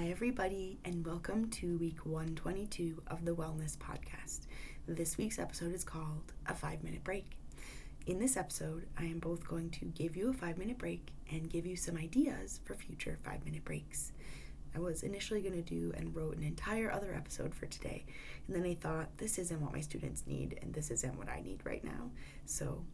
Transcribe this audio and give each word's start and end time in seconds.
Hi, 0.00 0.08
everybody, 0.08 0.78
and 0.86 1.06
welcome 1.06 1.50
to 1.50 1.76
week 1.76 2.06
122 2.06 3.02
of 3.08 3.26
the 3.26 3.34
Wellness 3.34 3.76
Podcast. 3.76 4.46
This 4.88 5.18
week's 5.18 5.38
episode 5.38 5.74
is 5.74 5.84
called 5.84 6.32
A 6.46 6.54
Five 6.54 6.82
Minute 6.82 7.04
Break. 7.04 7.36
In 8.06 8.18
this 8.18 8.38
episode, 8.38 8.86
I 8.98 9.04
am 9.04 9.18
both 9.18 9.46
going 9.46 9.68
to 9.72 9.84
give 9.84 10.16
you 10.16 10.30
a 10.30 10.32
five 10.32 10.56
minute 10.56 10.78
break 10.78 11.10
and 11.30 11.50
give 11.50 11.66
you 11.66 11.76
some 11.76 11.98
ideas 11.98 12.60
for 12.64 12.74
future 12.74 13.18
five 13.22 13.44
minute 13.44 13.62
breaks. 13.62 14.12
I 14.74 14.78
was 14.78 15.02
initially 15.02 15.42
going 15.42 15.62
to 15.62 15.74
do 15.74 15.92
and 15.94 16.16
wrote 16.16 16.38
an 16.38 16.44
entire 16.44 16.90
other 16.90 17.12
episode 17.12 17.54
for 17.54 17.66
today, 17.66 18.06
and 18.46 18.56
then 18.56 18.64
I 18.64 18.76
thought 18.76 19.18
this 19.18 19.38
isn't 19.38 19.60
what 19.60 19.74
my 19.74 19.82
students 19.82 20.24
need 20.26 20.58
and 20.62 20.72
this 20.72 20.90
isn't 20.90 21.18
what 21.18 21.28
I 21.28 21.42
need 21.42 21.60
right 21.66 21.84
now. 21.84 22.10
So 22.46 22.86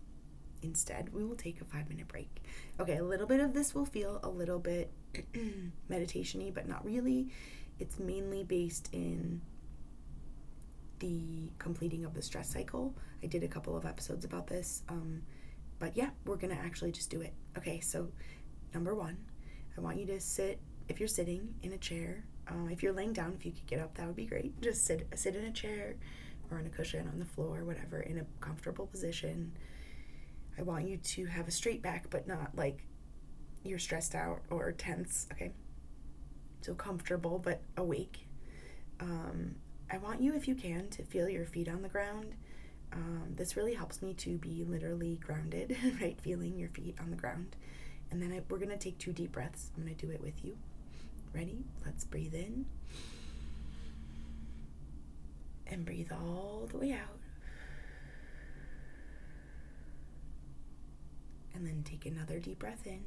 instead, 0.62 1.12
we 1.12 1.24
will 1.24 1.36
take 1.36 1.60
a 1.60 1.64
five 1.64 1.88
minute 1.88 2.08
break. 2.08 2.42
Okay, 2.80 2.96
a 2.96 3.04
little 3.04 3.26
bit 3.26 3.40
of 3.40 3.54
this 3.54 3.74
will 3.74 3.84
feel 3.84 4.20
a 4.22 4.28
little 4.28 4.58
bit 4.58 4.90
meditation 5.88 6.42
y, 6.42 6.50
but 6.54 6.68
not 6.68 6.84
really. 6.84 7.28
It's 7.78 7.98
mainly 7.98 8.42
based 8.42 8.88
in 8.92 9.42
the 10.98 11.50
completing 11.58 12.04
of 12.04 12.14
the 12.14 12.22
stress 12.22 12.48
cycle. 12.48 12.94
I 13.22 13.26
did 13.26 13.42
a 13.44 13.48
couple 13.48 13.76
of 13.76 13.84
episodes 13.84 14.24
about 14.24 14.46
this. 14.46 14.82
Um, 14.88 15.22
but 15.78 15.96
yeah, 15.96 16.10
we're 16.24 16.36
gonna 16.36 16.54
actually 16.54 16.92
just 16.92 17.10
do 17.10 17.20
it. 17.20 17.34
Okay, 17.56 17.80
so 17.80 18.08
number 18.72 18.94
one, 18.94 19.16
I 19.76 19.80
want 19.80 19.98
you 19.98 20.06
to 20.06 20.20
sit, 20.20 20.58
if 20.88 20.98
you're 20.98 21.08
sitting 21.08 21.54
in 21.62 21.72
a 21.72 21.78
chair, 21.78 22.24
um, 22.48 22.68
if 22.70 22.82
you're 22.82 22.92
laying 22.92 23.12
down, 23.12 23.34
if 23.38 23.44
you 23.44 23.52
could 23.52 23.66
get 23.66 23.80
up, 23.80 23.96
that 23.96 24.06
would 24.06 24.16
be 24.16 24.26
great. 24.26 24.60
Just 24.62 24.86
sit, 24.86 25.06
sit 25.14 25.36
in 25.36 25.44
a 25.44 25.52
chair 25.52 25.96
or 26.50 26.58
on 26.58 26.66
a 26.66 26.70
cushion 26.70 27.08
on 27.08 27.18
the 27.18 27.24
floor, 27.24 27.64
whatever, 27.64 28.00
in 28.00 28.18
a 28.18 28.24
comfortable 28.40 28.86
position. 28.86 29.52
I 30.58 30.62
want 30.62 30.88
you 30.88 30.96
to 30.96 31.26
have 31.26 31.48
a 31.48 31.50
straight 31.50 31.82
back, 31.82 32.08
but 32.10 32.26
not 32.26 32.50
like 32.54 32.86
you're 33.62 33.78
stressed 33.78 34.14
out 34.14 34.40
or 34.50 34.72
tense. 34.72 35.26
Okay. 35.32 35.52
So 36.62 36.74
comfortable, 36.74 37.38
but 37.38 37.62
awake. 37.76 38.26
Um, 39.00 39.56
I 39.90 39.98
want 39.98 40.20
you, 40.20 40.34
if 40.34 40.48
you 40.48 40.54
can, 40.54 40.88
to 40.90 41.02
feel 41.02 41.28
your 41.28 41.44
feet 41.44 41.68
on 41.68 41.82
the 41.82 41.88
ground. 41.88 42.34
Um, 42.92 43.34
this 43.36 43.56
really 43.56 43.74
helps 43.74 44.02
me 44.02 44.14
to 44.14 44.38
be 44.38 44.64
literally 44.64 45.16
grounded, 45.16 45.76
right? 46.00 46.20
Feeling 46.20 46.58
your 46.58 46.70
feet 46.70 46.96
on 47.00 47.10
the 47.10 47.16
ground. 47.16 47.56
And 48.10 48.22
then 48.22 48.32
I, 48.32 48.40
we're 48.48 48.58
going 48.58 48.70
to 48.70 48.78
take 48.78 48.98
two 48.98 49.12
deep 49.12 49.32
breaths. 49.32 49.70
I'm 49.76 49.84
going 49.84 49.94
to 49.94 50.06
do 50.06 50.12
it 50.12 50.20
with 50.20 50.44
you. 50.44 50.56
Ready? 51.34 51.64
Let's 51.84 52.04
breathe 52.04 52.34
in. 52.34 52.66
And 55.66 55.84
breathe 55.84 56.12
all 56.12 56.68
the 56.70 56.78
way 56.78 56.92
out. 56.92 57.18
And 61.56 61.66
then 61.66 61.82
take 61.84 62.04
another 62.04 62.38
deep 62.38 62.58
breath 62.58 62.86
in. 62.86 63.00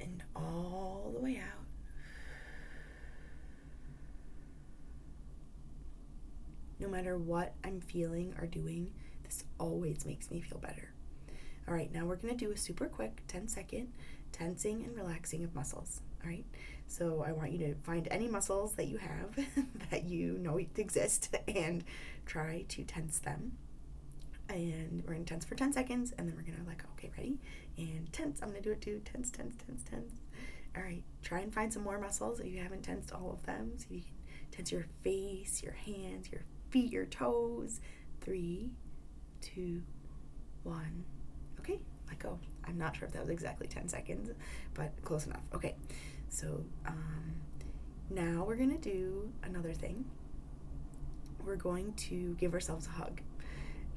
And 0.00 0.24
all 0.34 1.12
the 1.14 1.20
way 1.20 1.36
out. 1.36 1.64
No 6.80 6.88
matter 6.88 7.16
what 7.16 7.54
I'm 7.62 7.80
feeling 7.80 8.34
or 8.40 8.46
doing, 8.48 8.90
this 9.22 9.44
always 9.60 10.04
makes 10.04 10.32
me 10.32 10.40
feel 10.40 10.58
better. 10.58 10.90
All 11.68 11.74
right, 11.74 11.92
now 11.92 12.04
we're 12.04 12.16
gonna 12.16 12.34
do 12.34 12.50
a 12.50 12.56
super 12.56 12.86
quick 12.86 13.22
10 13.28 13.46
second 13.46 13.92
tensing 14.32 14.82
and 14.84 14.96
relaxing 14.96 15.44
of 15.44 15.54
muscles. 15.54 16.00
All 16.24 16.28
right, 16.28 16.44
so 16.88 17.24
I 17.24 17.30
want 17.30 17.52
you 17.52 17.58
to 17.58 17.74
find 17.76 18.08
any 18.10 18.26
muscles 18.26 18.74
that 18.74 18.88
you 18.88 18.98
have 18.98 19.38
that 19.90 20.04
you 20.04 20.38
know 20.38 20.58
exist 20.58 21.36
and 21.46 21.84
try 22.26 22.64
to 22.70 22.82
tense 22.82 23.20
them 23.20 23.52
and 24.54 25.02
we're 25.06 25.14
gonna 25.14 25.24
tense 25.24 25.44
for 25.44 25.54
10 25.54 25.72
seconds 25.72 26.12
and 26.18 26.28
then 26.28 26.36
we're 26.36 26.42
gonna 26.42 26.66
like 26.66 26.82
okay 26.92 27.10
ready? 27.16 27.38
And 27.78 28.12
tense 28.12 28.40
i'm 28.42 28.48
gonna 28.48 28.60
do 28.60 28.72
it 28.72 28.80
too. 28.80 29.00
Tense 29.04 29.30
tense 29.30 29.56
tense 29.66 29.82
tense 29.82 30.12
all 30.76 30.82
right 30.82 31.02
try 31.22 31.40
and 31.40 31.52
find 31.52 31.72
some 31.72 31.82
more 31.82 31.98
muscles 31.98 32.40
if 32.40 32.46
you 32.46 32.60
haven't 32.62 32.82
tensed 32.82 33.12
all 33.12 33.30
of 33.32 33.42
them. 33.44 33.72
So 33.76 33.86
you 33.90 34.00
can 34.00 34.14
tense 34.50 34.72
your 34.72 34.86
face 35.02 35.62
your 35.62 35.72
hands 35.74 36.30
your 36.30 36.42
feet 36.70 36.92
your 36.92 37.06
toes. 37.06 37.80
Three 38.20 38.70
two 39.40 39.82
one. 40.62 41.04
Okay 41.60 41.80
let 42.08 42.18
go. 42.18 42.38
I'm 42.64 42.78
not 42.78 42.96
sure 42.96 43.06
if 43.06 43.14
that 43.14 43.22
was 43.22 43.30
exactly 43.30 43.66
10 43.66 43.88
seconds 43.88 44.30
but 44.74 44.92
close 45.04 45.26
enough. 45.26 45.42
Okay 45.54 45.74
so 46.28 46.64
um, 46.86 47.34
now 48.10 48.44
we're 48.46 48.56
gonna 48.56 48.78
do 48.78 49.30
another 49.42 49.72
thing. 49.72 50.04
We're 51.44 51.56
going 51.56 51.92
to 51.94 52.34
give 52.38 52.54
ourselves 52.54 52.86
a 52.86 52.90
hug 52.90 53.20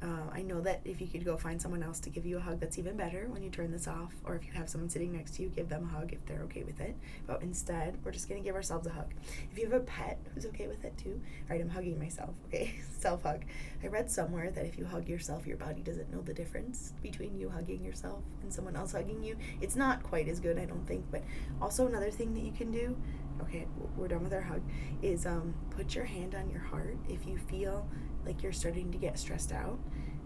uh, 0.05 0.29
I 0.31 0.43
know 0.43 0.61
that 0.61 0.81
if 0.85 1.01
you 1.01 1.07
could 1.07 1.25
go 1.25 1.35
find 1.35 1.59
someone 1.59 1.81
else 1.81 1.99
to 2.01 2.11
give 2.11 2.27
you 2.27 2.38
a 2.38 2.39
hug, 2.39 2.59
that's 2.59 2.77
even 2.77 2.95
better 2.95 3.25
when 3.29 3.41
you 3.41 3.49
turn 3.49 3.71
this 3.71 3.88
off. 3.88 4.13
Or 4.23 4.35
if 4.35 4.45
you 4.45 4.51
have 4.53 4.69
someone 4.69 4.88
sitting 4.88 5.11
next 5.11 5.35
to 5.35 5.41
you, 5.41 5.49
give 5.49 5.67
them 5.67 5.83
a 5.83 5.97
hug 5.97 6.13
if 6.13 6.23
they're 6.27 6.43
okay 6.43 6.63
with 6.63 6.79
it. 6.79 6.95
But 7.25 7.41
instead, 7.41 7.97
we're 8.03 8.11
just 8.11 8.29
going 8.29 8.39
to 8.39 8.45
give 8.45 8.55
ourselves 8.55 8.85
a 8.85 8.91
hug. 8.91 9.11
If 9.51 9.57
you 9.57 9.66
have 9.66 9.73
a 9.73 9.83
pet 9.83 10.19
who's 10.33 10.45
okay 10.47 10.67
with 10.67 10.85
it 10.85 10.95
too, 10.97 11.19
all 11.49 11.55
right, 11.55 11.61
I'm 11.61 11.69
hugging 11.69 11.97
myself, 11.97 12.35
okay? 12.47 12.75
Self 12.99 13.23
hug. 13.23 13.45
I 13.83 13.88
read 13.88 14.11
somewhere 14.11 14.51
that 14.51 14.66
if 14.66 14.77
you 14.77 14.85
hug 14.85 15.09
yourself, 15.09 15.47
your 15.47 15.57
body 15.57 15.81
doesn't 15.81 16.11
know 16.11 16.22
the 16.22 16.33
difference 16.33 16.93
between 17.01 17.35
you 17.35 17.49
hugging 17.49 17.83
yourself 17.83 18.22
and 18.43 18.53
someone 18.53 18.75
else 18.75 18.91
hugging 18.91 19.23
you. 19.23 19.37
It's 19.59 19.75
not 19.75 20.03
quite 20.03 20.27
as 20.27 20.39
good, 20.39 20.59
I 20.59 20.66
don't 20.66 20.87
think. 20.87 21.05
But 21.09 21.23
also, 21.59 21.87
another 21.87 22.11
thing 22.11 22.35
that 22.35 22.43
you 22.43 22.51
can 22.51 22.72
do, 22.72 22.95
okay, 23.41 23.68
we're 23.96 24.07
done 24.07 24.23
with 24.23 24.34
our 24.34 24.41
hug, 24.41 24.62
is 25.01 25.25
um, 25.25 25.53
put 25.69 25.96
your 25.96 26.06
hand 26.06 26.35
on 26.35 26.50
your 26.50 26.62
heart 26.62 26.97
if 27.09 27.25
you 27.25 27.38
feel 27.38 27.88
like 28.25 28.41
you're 28.41 28.51
starting 28.51 28.91
to 28.91 28.97
get 28.97 29.19
stressed 29.19 29.51
out, 29.51 29.79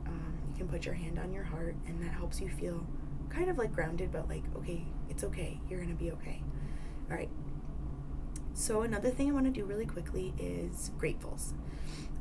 um, 0.07 0.37
you 0.49 0.55
can 0.55 0.67
put 0.67 0.85
your 0.85 0.95
hand 0.95 1.19
on 1.19 1.31
your 1.31 1.43
heart, 1.43 1.75
and 1.87 2.01
that 2.01 2.11
helps 2.11 2.39
you 2.39 2.49
feel 2.49 2.85
kind 3.29 3.49
of 3.49 3.57
like 3.57 3.73
grounded, 3.73 4.11
but 4.11 4.27
like, 4.27 4.43
okay, 4.57 4.85
it's 5.09 5.23
okay. 5.23 5.59
You're 5.69 5.79
going 5.79 5.95
to 5.95 6.01
be 6.01 6.11
okay. 6.11 6.41
All 7.09 7.17
right. 7.17 7.29
So, 8.53 8.81
another 8.81 9.09
thing 9.09 9.29
I 9.29 9.31
want 9.31 9.45
to 9.45 9.51
do 9.51 9.65
really 9.65 9.85
quickly 9.85 10.33
is 10.37 10.91
gratefuls. 10.99 11.53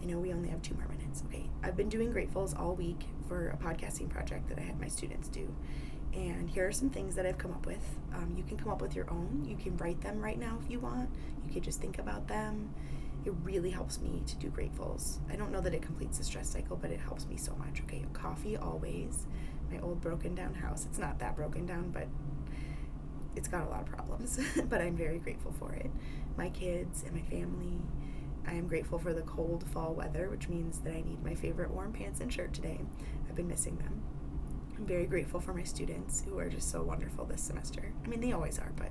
I 0.00 0.05
know 0.05 0.19
we 0.19 0.32
only 0.32 0.49
have 0.49 0.62
two 0.62 0.75
more 0.75 0.87
minutes. 0.87 1.25
Okay. 1.26 1.49
I've 1.62 1.76
been 1.76 1.88
doing 1.88 2.12
gratefuls 2.12 2.59
all 2.59 2.75
week 2.75 3.06
for 3.26 3.49
a 3.49 3.56
podcasting 3.56 4.09
project 4.09 4.49
that 4.49 4.59
I 4.59 4.62
had 4.62 4.81
my 4.81 4.88
students 4.88 5.28
do. 5.28 5.55
And 6.14 6.48
here 6.48 6.66
are 6.66 6.72
some 6.72 6.91
things 6.91 7.14
that 7.14 7.26
I've 7.26 7.38
come 7.38 7.52
up 7.52 7.66
with. 7.66 7.96
Um, 8.14 8.34
you 8.36 8.42
can 8.42 8.56
come 8.56 8.72
up 8.72 8.80
with 8.80 8.96
your 8.96 9.10
own. 9.10 9.46
You 9.48 9.56
can 9.56 9.76
write 9.76 10.00
them 10.00 10.20
right 10.20 10.38
now 10.38 10.58
if 10.62 10.70
you 10.70 10.80
want. 10.80 11.10
You 11.46 11.52
could 11.52 11.62
just 11.62 11.80
think 11.80 11.98
about 11.98 12.26
them 12.28 12.70
it 13.24 13.34
really 13.42 13.70
helps 13.70 14.00
me 14.00 14.22
to 14.26 14.36
do 14.36 14.48
gratefuls. 14.48 15.19
I 15.30 15.36
don't 15.36 15.52
know 15.52 15.60
that 15.60 15.74
it 15.74 15.82
completes 15.82 16.19
the 16.19 16.24
stress 16.24 16.48
cycle, 16.48 16.76
but 16.76 16.91
it 16.91 17.00
helps 17.00 17.26
me 17.26 17.36
so 17.36 17.54
much. 17.56 17.82
Okay, 17.82 18.04
coffee 18.12 18.56
always. 18.56 19.26
My 19.70 19.78
old 19.80 20.00
broken 20.00 20.34
down 20.34 20.54
house. 20.54 20.86
It's 20.88 20.98
not 20.98 21.19
that 21.19 21.36
broken 21.36 21.66
down, 21.66 21.91
but 21.91 22.06
it's 23.36 23.48
got 23.48 23.66
a 23.66 23.70
lot 23.70 23.82
of 23.82 23.86
problems, 23.86 24.40
but 24.69 24.80
I'm 24.80 24.96
very 24.96 25.19
grateful 25.19 25.52
for 25.58 25.75
it. 25.75 25.90
My 26.36 26.48
kids 26.48 27.04
and 27.04 27.14
my 27.14 27.22
family. 27.22 27.78
I 28.46 28.52
am 28.52 28.66
grateful 28.66 28.98
for 28.98 29.12
the 29.12 29.22
cold 29.22 29.64
fall 29.75 29.92
weather, 29.92 30.30
which 30.30 30.48
means 30.48 30.78
that 30.78 30.94
I 30.94 31.02
need 31.02 31.22
my 31.22 31.34
favorite 31.34 31.70
warm 31.70 31.92
pants 31.92 32.20
and 32.20 32.32
shirt 32.32 32.54
today. 32.54 32.80
I've 33.28 33.34
been 33.34 33.48
missing 33.48 33.76
them. 33.76 34.02
I'm 34.78 34.87
very 34.87 35.06
grateful 35.06 35.41
for 35.41 35.53
my 35.53 35.65
students 35.65 36.22
who 36.25 36.39
are 36.39 36.49
just 36.49 36.71
so 36.71 36.83
wonderful 36.83 37.25
this 37.25 37.43
semester. 37.43 37.93
I 38.05 38.09
mean, 38.09 38.21
they 38.21 38.33
always 38.33 38.59
are, 38.59 38.72
but 38.77 38.91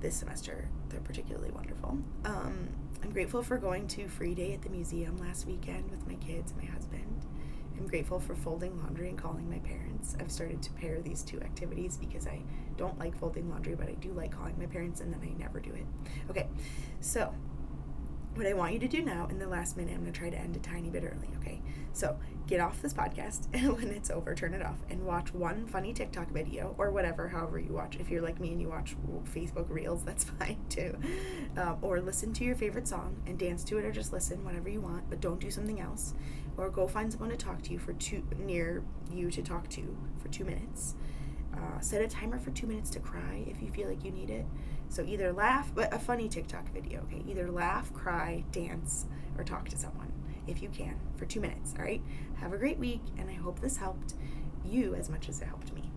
this 0.00 0.16
semester 0.16 0.68
they're 0.88 1.00
particularly 1.00 1.50
wonderful. 1.50 1.98
Um, 2.24 2.68
I'm 3.02 3.10
grateful 3.10 3.42
for 3.42 3.58
going 3.58 3.86
to 3.88 4.08
free 4.08 4.34
day 4.34 4.52
at 4.52 4.62
the 4.62 4.68
museum 4.68 5.16
last 5.18 5.46
weekend 5.46 5.90
with 5.90 6.06
my 6.06 6.14
kids 6.14 6.50
and 6.52 6.62
my 6.62 6.68
husband. 6.68 7.24
I'm 7.78 7.86
grateful 7.86 8.18
for 8.18 8.34
folding 8.34 8.76
laundry 8.78 9.08
and 9.08 9.18
calling 9.18 9.48
my 9.48 9.58
parents. 9.58 10.16
I've 10.18 10.32
started 10.32 10.62
to 10.62 10.72
pair 10.72 11.00
these 11.00 11.22
two 11.22 11.40
activities 11.42 11.96
because 11.98 12.26
I 12.26 12.40
don't 12.76 12.98
like 12.98 13.16
folding 13.18 13.50
laundry, 13.50 13.74
but 13.74 13.88
I 13.88 13.92
do 13.92 14.12
like 14.12 14.32
calling 14.32 14.58
my 14.58 14.66
parents 14.66 15.00
and 15.00 15.12
then 15.12 15.20
I 15.22 15.38
never 15.38 15.60
do 15.60 15.70
it. 15.72 15.86
Okay, 16.30 16.48
so 17.00 17.32
what 18.36 18.46
I 18.46 18.52
want 18.52 18.72
you 18.72 18.78
to 18.80 18.88
do 18.88 19.02
now 19.02 19.26
in 19.30 19.38
the 19.38 19.48
last 19.48 19.76
minute, 19.76 19.94
I'm 19.94 20.02
going 20.02 20.12
to 20.12 20.18
try 20.18 20.30
to 20.30 20.38
end 20.38 20.56
a 20.56 20.58
tiny 20.58 20.90
bit 20.90 21.04
early, 21.04 21.28
okay? 21.38 21.60
So 21.92 22.18
get 22.46 22.60
off 22.60 22.82
this 22.82 22.92
podcast 22.92 23.46
and 23.52 23.72
when 23.72 23.88
it's 23.88 24.10
over, 24.10 24.34
turn 24.34 24.54
it 24.54 24.62
off 24.62 24.76
and 24.90 25.04
watch 25.04 25.32
one 25.32 25.66
funny 25.66 25.92
TikTok 25.92 26.28
video 26.30 26.74
or 26.78 26.90
whatever, 26.90 27.28
however 27.28 27.58
you 27.58 27.72
watch. 27.72 27.96
If 27.96 28.10
you're 28.10 28.22
like 28.22 28.38
me 28.38 28.52
and 28.52 28.60
you 28.60 28.68
watch 28.68 28.96
Facebook 29.24 29.70
Reels, 29.70 30.02
that's 30.04 30.24
fine 30.24 30.58
too. 30.68 30.96
Um, 31.56 31.78
or 31.82 32.00
listen 32.00 32.32
to 32.34 32.44
your 32.44 32.56
favorite 32.56 32.86
song 32.86 33.16
and 33.26 33.38
dance 33.38 33.64
to 33.64 33.78
it 33.78 33.84
or 33.84 33.92
just 33.92 34.12
listen, 34.12 34.44
whatever 34.44 34.68
you 34.68 34.80
want, 34.80 35.08
but 35.08 35.20
don't 35.20 35.40
do 35.40 35.50
something 35.50 35.80
else. 35.80 36.14
Or 36.56 36.70
go 36.70 36.86
find 36.88 37.12
someone 37.12 37.30
to 37.30 37.36
talk 37.36 37.62
to 37.62 37.72
you 37.72 37.78
for 37.78 37.92
two, 37.94 38.22
near 38.38 38.82
you 39.10 39.30
to 39.30 39.42
talk 39.42 39.68
to 39.70 39.96
for 40.18 40.28
two 40.28 40.44
minutes. 40.44 40.94
Uh, 41.56 41.80
set 41.80 42.02
a 42.02 42.08
timer 42.08 42.38
for 42.38 42.50
two 42.50 42.66
minutes 42.66 42.90
to 42.90 43.00
cry 43.00 43.44
if 43.46 43.62
you 43.62 43.70
feel 43.70 43.88
like 43.88 44.04
you 44.04 44.10
need 44.10 44.30
it. 44.30 44.44
So 44.88 45.02
either 45.02 45.32
laugh, 45.32 45.72
but 45.74 45.92
a 45.92 45.98
funny 45.98 46.28
TikTok 46.28 46.72
video, 46.72 47.00
okay? 47.02 47.24
Either 47.28 47.50
laugh, 47.50 47.92
cry, 47.92 48.44
dance, 48.52 49.06
or 49.36 49.44
talk 49.44 49.68
to 49.70 49.78
someone 49.78 50.12
if 50.46 50.62
you 50.62 50.68
can 50.68 50.98
for 51.16 51.24
two 51.24 51.40
minutes, 51.40 51.74
all 51.78 51.84
right? 51.84 52.02
Have 52.36 52.52
a 52.52 52.58
great 52.58 52.78
week, 52.78 53.00
and 53.18 53.28
I 53.30 53.34
hope 53.34 53.60
this 53.60 53.78
helped 53.78 54.14
you 54.64 54.94
as 54.94 55.08
much 55.08 55.28
as 55.28 55.40
it 55.40 55.46
helped 55.46 55.72
me. 55.74 55.90